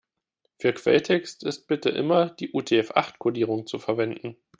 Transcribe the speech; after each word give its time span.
Für 0.57 0.73
Quelltext 0.73 1.43
ist 1.43 1.67
bitte 1.67 1.89
immer 1.91 2.31
die 2.31 2.53
UTF-acht-Kodierung 2.53 3.67
zu 3.67 3.77
verwenden. 3.77 4.35